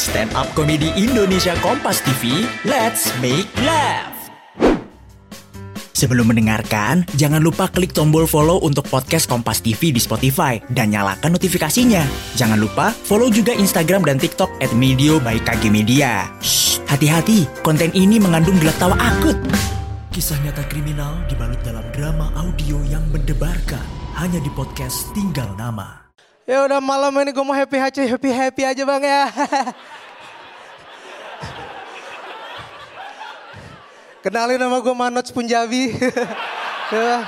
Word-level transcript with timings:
stand 0.00 0.32
up 0.32 0.48
komedi 0.56 0.88
Indonesia 0.96 1.52
Kompas 1.60 2.00
TV. 2.00 2.48
Let's 2.64 3.12
make 3.20 3.52
laugh. 3.60 4.16
Sebelum 5.92 6.32
mendengarkan, 6.32 7.04
jangan 7.20 7.44
lupa 7.44 7.68
klik 7.68 7.92
tombol 7.92 8.24
follow 8.24 8.56
untuk 8.64 8.88
podcast 8.88 9.28
Kompas 9.28 9.60
TV 9.60 9.92
di 9.92 10.00
Spotify 10.00 10.56
dan 10.72 10.96
nyalakan 10.96 11.36
notifikasinya. 11.36 12.00
Jangan 12.40 12.56
lupa 12.56 12.88
follow 12.88 13.28
juga 13.28 13.52
Instagram 13.52 14.08
dan 14.08 14.16
TikTok 14.16 14.48
at 14.64 14.72
Medio 14.72 15.20
by 15.20 15.36
KG 15.44 15.68
Media. 15.68 16.24
Hati-hati, 16.88 17.44
konten 17.60 17.92
ini 17.92 18.16
mengandung 18.16 18.56
gelak 18.56 18.80
tawa 18.80 18.96
akut. 18.96 19.36
Kisah 20.08 20.40
nyata 20.40 20.64
kriminal 20.72 21.20
dibalut 21.28 21.60
dalam 21.60 21.84
drama 21.92 22.32
audio 22.40 22.80
yang 22.88 23.04
mendebarkan 23.12 23.84
hanya 24.16 24.40
di 24.40 24.48
podcast 24.56 25.12
Tinggal 25.12 25.52
Nama. 25.60 26.09
Ya 26.50 26.66
udah 26.66 26.82
malam 26.82 27.14
ini 27.22 27.30
gue 27.30 27.46
mau 27.46 27.54
happy 27.54 27.78
happy 27.78 28.10
happy 28.10 28.30
happy 28.34 28.62
aja 28.66 28.82
bang 28.82 29.06
ya. 29.06 29.30
Kenalin 34.26 34.58
nama 34.58 34.82
gue 34.82 34.90
Manoj 34.90 35.30
Punjabi. 35.30 35.94
ya. 36.90 37.22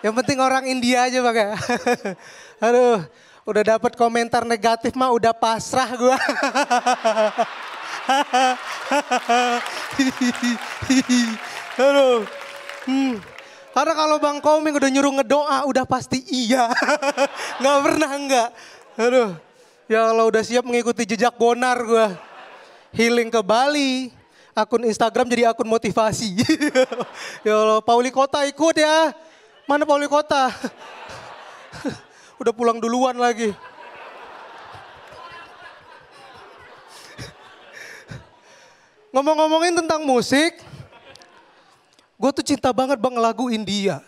Yang 0.00 0.14
penting 0.24 0.40
orang 0.40 0.64
India 0.64 1.04
aja 1.04 1.20
bang 1.20 1.36
ya. 1.36 1.52
Aduh, 2.72 3.04
udah 3.44 3.76
dapat 3.76 3.92
komentar 3.92 4.48
negatif 4.48 4.96
mah 4.96 5.12
udah 5.12 5.36
pasrah 5.36 5.92
gue. 5.92 6.16
Aduh. 11.76 12.24
Hmm. 12.88 13.31
Karena 13.72 13.92
kalau 13.96 14.16
Bang 14.20 14.38
Koming 14.44 14.76
udah 14.76 14.90
nyuruh 14.92 15.12
ngedoa 15.16 15.64
udah 15.64 15.84
pasti 15.88 16.20
iya. 16.28 16.68
Nggak 17.60 17.78
pernah 17.80 18.10
enggak. 18.12 18.48
Aduh. 19.00 19.32
Ya 19.88 20.08
kalau 20.12 20.28
udah 20.28 20.42
siap 20.44 20.64
mengikuti 20.68 21.08
jejak 21.08 21.32
Bonar 21.40 21.80
gue. 21.80 22.06
Healing 22.92 23.32
ke 23.32 23.40
Bali. 23.40 24.12
Akun 24.52 24.84
Instagram 24.84 25.24
jadi 25.32 25.48
akun 25.48 25.64
motivasi. 25.64 26.36
ya 27.48 27.56
Allah, 27.56 27.80
Pauli 27.80 28.12
Kota 28.12 28.44
ikut 28.44 28.76
ya. 28.76 29.16
Mana 29.64 29.88
Pauli 29.88 30.04
Kota? 30.04 30.52
udah 32.40 32.52
pulang 32.52 32.76
duluan 32.76 33.16
lagi. 33.16 33.56
Ngomong-ngomongin 39.12 39.76
tentang 39.76 40.04
musik, 40.08 40.56
gue 42.22 42.30
tuh 42.30 42.46
cinta 42.54 42.70
banget 42.70 43.02
bang 43.02 43.18
lagu 43.18 43.50
India. 43.50 43.98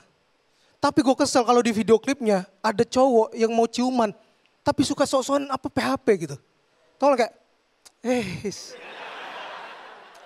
Tapi 0.78 1.02
gue 1.02 1.16
kesel 1.18 1.42
kalau 1.42 1.58
di 1.58 1.74
video 1.74 1.98
klipnya 1.98 2.46
ada 2.62 2.86
cowok 2.86 3.34
yang 3.34 3.50
mau 3.50 3.66
ciuman, 3.66 4.14
tapi 4.62 4.86
suka 4.86 5.02
sok-sokan 5.02 5.50
apa 5.50 5.66
PHP 5.66 6.06
gitu. 6.30 6.36
Gak 6.94 7.18
kayak, 7.18 7.34
eh, 8.06 8.28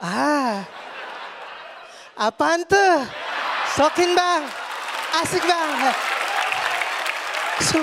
ah, 0.05 0.69
apaan 2.13 2.61
tuh? 2.69 3.09
Sokin 3.73 4.13
bang, 4.13 4.43
asik 5.25 5.45
bang. 5.49 5.71
So, 7.65 7.81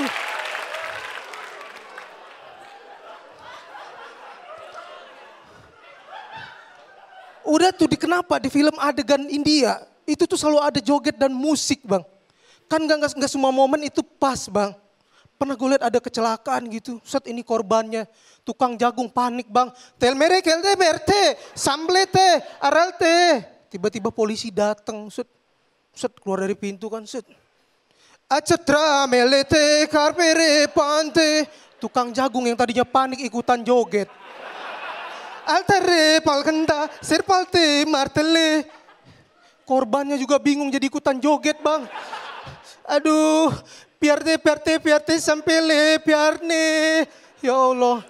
Udah 7.45 7.70
tuh 7.70 7.86
di 7.86 7.95
kenapa 7.95 8.42
di 8.42 8.50
film 8.50 8.73
adegan 8.81 9.30
India 9.30 9.95
itu 10.06 10.23
tuh 10.30 10.38
selalu 10.38 10.61
ada 10.61 10.80
joget 10.80 11.17
dan 11.17 11.34
musik 11.34 11.81
bang. 11.81 12.06
Kan 12.66 12.86
gak, 12.86 13.14
gak, 13.17 13.30
semua 13.30 13.50
momen 13.53 13.86
itu 13.86 14.02
pas 14.02 14.50
bang. 14.50 14.73
Pernah 15.36 15.53
gue 15.59 15.67
lihat 15.75 15.84
ada 15.84 16.00
kecelakaan 16.00 16.64
gitu. 16.72 16.98
Set 17.03 17.28
ini 17.28 17.44
korbannya. 17.44 18.08
Tukang 18.48 18.80
jagung 18.80 19.11
panik 19.11 19.52
bang. 19.52 19.67
Tel 20.00 20.16
mere 20.16 20.39
kelte 20.39 20.72
berte. 20.80 21.36
Samblete. 21.52 22.39
Aralte. 22.64 23.44
Tiba-tiba 23.67 24.16
polisi 24.16 24.48
datang. 24.48 25.11
Set. 25.11 25.28
Set 25.92 26.16
keluar 26.23 26.48
dari 26.48 26.55
pintu 26.55 26.87
kan. 26.87 27.04
Set. 27.04 27.27
Acetra 28.32 29.04
melete 29.11 29.92
karpere 29.92 30.72
pante. 30.72 31.52
Tukang 31.83 32.16
jagung 32.16 32.48
yang 32.48 32.55
tadinya 32.55 32.87
panik 32.87 33.20
ikutan 33.20 33.60
joget. 33.60 34.08
Altere 35.45 36.23
palkenda 36.23 36.87
serpalte 37.04 37.83
martele. 37.86 38.66
Korbannya 39.65 40.21
juga 40.21 40.37
bingung 40.37 40.70
jadi 40.70 40.86
ikutan 40.86 41.17
joget 41.17 41.58
bang. 41.58 41.89
Aduh, 42.86 43.49
piarte 43.98 44.37
piarte 44.37 44.77
piarte 44.77 45.17
sampele 45.17 45.98
piarne. 46.05 47.09
Ya 47.42 47.58
Allah. 47.58 48.05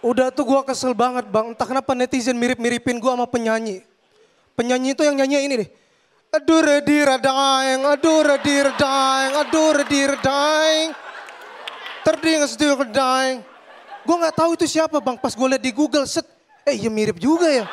Udah 0.00 0.32
tuh 0.32 0.48
gue 0.48 0.60
kesel 0.64 0.96
banget 0.96 1.28
bang, 1.28 1.52
entah 1.52 1.68
kenapa 1.68 1.92
netizen 1.92 2.36
mirip-miripin 2.40 2.96
gue 2.96 3.12
sama 3.12 3.28
penyanyi. 3.28 3.84
Penyanyi 4.56 4.96
itu 4.96 5.04
yang 5.04 5.16
nyanyi 5.16 5.38
ini 5.44 5.54
deh. 5.64 5.70
Aduh 6.30 6.62
redir 6.64 7.10
daeng, 7.20 7.84
aduh 7.84 8.24
redir 8.24 8.72
daeng, 8.80 9.32
aduh 9.44 9.76
redir 9.76 10.16
daeng. 10.24 10.96
Terding 12.00 12.48
still 12.48 12.80
daeng. 12.88 13.44
Gue 14.08 14.16
gak 14.16 14.40
tahu 14.40 14.56
itu 14.56 14.64
siapa 14.64 15.04
bang, 15.04 15.20
pas 15.20 15.36
gue 15.36 15.46
liat 15.52 15.60
di 15.60 15.68
Google 15.68 16.08
set, 16.08 16.24
eh 16.64 16.80
ya 16.80 16.88
mirip 16.88 17.20
juga 17.20 17.52
ya. 17.52 17.68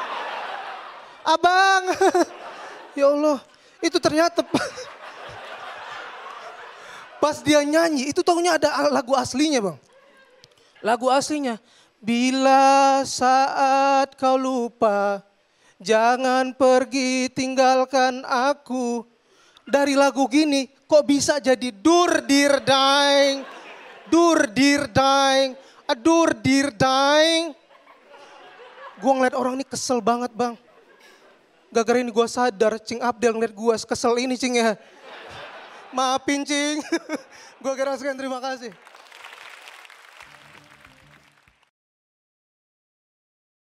Abang, 1.24 1.96
ya 3.00 3.08
Allah, 3.08 3.40
itu 3.80 3.96
ternyata 4.04 4.44
pas 7.24 7.40
dia 7.40 7.64
nyanyi, 7.64 8.12
itu 8.12 8.20
tahunya 8.20 8.60
ada 8.60 8.92
lagu 8.92 9.16
aslinya 9.16 9.64
bang. 9.64 9.78
Lagu 10.84 11.08
aslinya, 11.08 11.56
Bila 11.98 13.02
saat 13.10 14.14
kau 14.22 14.38
lupa, 14.38 15.26
jangan 15.82 16.54
pergi 16.54 17.26
tinggalkan 17.34 18.22
aku. 18.22 19.02
Dari 19.68 19.98
lagu 19.98 20.30
gini, 20.30 20.70
kok 20.86 21.04
bisa 21.04 21.42
jadi 21.42 21.74
dur 21.74 22.24
dir 22.24 22.62
daing, 22.62 23.44
dur 24.08 24.46
dir 24.54 24.88
daing, 24.88 25.58
adur 25.90 26.38
dir 26.38 26.72
daing. 26.72 27.52
Gue 29.02 29.12
ngeliat 29.18 29.36
orang 29.36 29.58
ini 29.60 29.66
kesel 29.66 29.98
banget 29.98 30.32
bang. 30.38 30.54
Gara-gara 31.74 32.00
ini 32.00 32.14
gue 32.14 32.28
sadar, 32.30 32.80
Cing 32.80 33.04
Abdel 33.04 33.36
ngeliat 33.36 33.52
gue 33.52 33.76
kesel 33.90 34.16
ini 34.22 34.40
Cing 34.40 34.56
ya. 34.56 34.78
Maafin 35.92 36.46
Cing. 36.48 36.80
gue 37.62 37.74
kira 37.74 37.98
sekian 37.98 38.16
terima 38.16 38.40
kasih. 38.40 38.72